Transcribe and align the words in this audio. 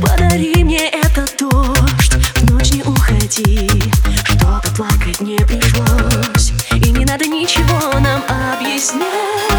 Подари. 0.00 0.64
Мне 0.64 0.88
этот 0.88 1.34
дождь 1.38 2.14
В 2.36 2.50
ночь 2.50 2.72
уходи. 2.84 3.68
Что-то 4.24 4.70
плакать 4.76 5.20
не 5.20 5.36
пришлось 5.38 6.52
И 6.74 6.90
не 6.90 7.04
надо 7.04 7.26
ничего 7.26 7.98
нам 8.00 8.22
объяснять. 8.54 9.51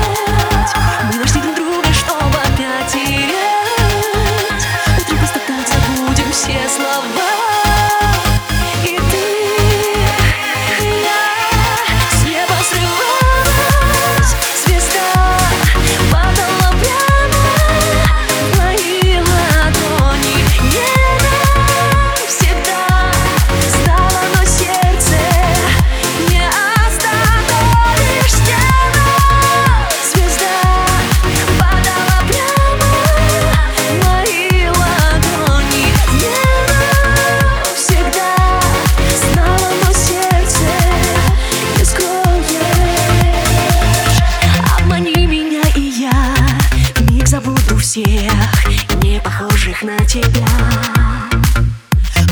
тебя. 50.14 50.46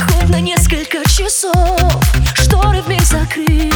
Хоть 0.07 0.29
на 0.29 0.39
несколько 0.39 0.97
часов 1.09 1.81
Шторы 2.35 2.83
вмиг 2.83 3.01
закрыв. 3.01 3.73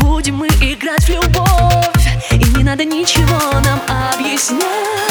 Будем 0.00 0.38
мы 0.38 0.48
играть 0.48 1.04
в 1.04 1.08
любовь. 1.08 2.32
И 2.32 2.56
не 2.56 2.64
надо 2.64 2.84
ничего 2.84 3.60
нам 3.60 3.80
объяснять. 4.12 5.07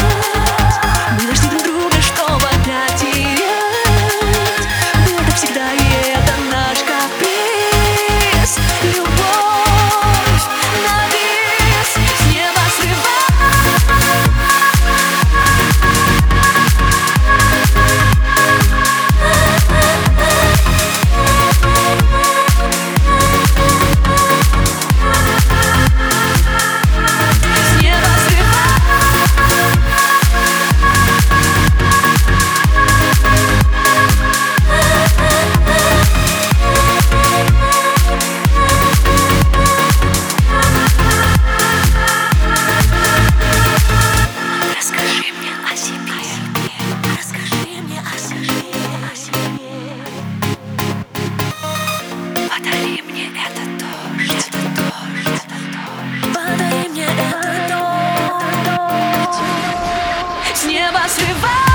nós 61.08 61.16
vivamos. 61.20 61.67